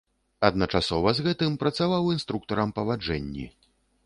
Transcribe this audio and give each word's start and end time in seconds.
Адначасова 0.47 1.13
з 1.19 1.25
гэтым 1.27 1.57
працаваў 1.65 2.09
інструктарам 2.15 2.75
па 2.79 2.89
ваджэнні. 2.89 3.45